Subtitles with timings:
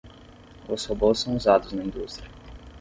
[0.67, 2.27] Os robôs são usados na indústria